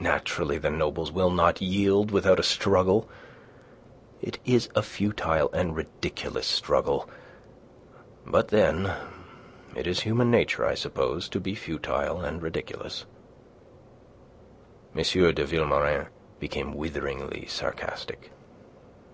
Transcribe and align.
Naturally 0.00 0.56
the 0.56 0.70
nobles 0.70 1.12
will 1.12 1.28
not 1.30 1.60
yield 1.60 2.10
without 2.10 2.40
a 2.40 2.42
struggle. 2.42 3.06
It 4.22 4.38
is 4.46 4.70
a 4.74 4.80
futile 4.80 5.50
and 5.52 5.76
ridiculous 5.76 6.46
struggle 6.46 7.06
but 8.24 8.48
then... 8.48 8.90
it 9.74 9.86
is 9.86 10.00
human 10.00 10.30
nature, 10.30 10.64
I 10.64 10.72
suppose, 10.72 11.28
to 11.28 11.40
be 11.40 11.54
futile 11.54 12.22
and 12.22 12.40
ridiculous." 12.40 13.04
M. 14.96 15.02
de 15.04 15.44
Vilmorin 15.44 16.06
became 16.38 16.72
witheringly 16.72 17.44
sarcastic. 17.46 18.30